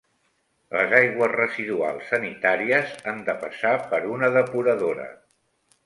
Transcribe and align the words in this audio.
Les 0.75 0.95
aigües 0.99 1.31
residuals 1.33 2.09
sanitàries 2.13 2.97
han 3.13 3.23
de 3.31 3.37
passar 3.47 3.75
per 3.93 4.05
una 4.17 4.35
depuradora. 4.41 5.11